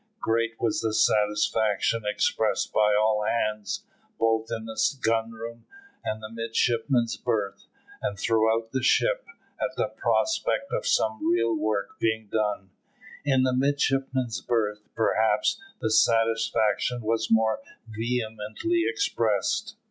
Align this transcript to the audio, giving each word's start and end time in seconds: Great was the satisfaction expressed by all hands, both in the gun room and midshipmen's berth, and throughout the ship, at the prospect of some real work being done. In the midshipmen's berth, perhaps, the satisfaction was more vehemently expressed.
Great 0.19 0.59
was 0.59 0.81
the 0.81 0.95
satisfaction 0.95 2.01
expressed 2.07 2.73
by 2.73 2.95
all 2.99 3.23
hands, 3.23 3.83
both 4.17 4.47
in 4.49 4.65
the 4.65 4.75
gun 5.03 5.29
room 5.29 5.67
and 6.03 6.23
midshipmen's 6.33 7.15
berth, 7.17 7.67
and 8.01 8.17
throughout 8.17 8.71
the 8.71 8.81
ship, 8.81 9.27
at 9.61 9.75
the 9.77 9.85
prospect 9.85 10.73
of 10.73 10.87
some 10.87 11.23
real 11.31 11.55
work 11.55 11.99
being 11.99 12.27
done. 12.31 12.71
In 13.25 13.43
the 13.43 13.53
midshipmen's 13.53 14.41
berth, 14.41 14.81
perhaps, 14.95 15.61
the 15.81 15.91
satisfaction 15.91 17.01
was 17.03 17.29
more 17.29 17.59
vehemently 17.87 18.85
expressed. 18.87 19.75